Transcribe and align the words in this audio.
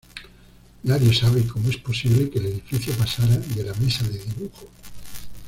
Nadie 0.85 1.13
sabe 1.13 1.45
cómo 1.45 1.69
es 1.69 1.77
posible 1.77 2.27
que 2.31 2.39
el 2.39 2.47
edificio 2.47 2.91
pasara 2.95 3.37
de 3.37 3.63
la 3.63 3.75
mesa 3.75 4.03
de 4.07 4.17
dibujo. 4.17 4.67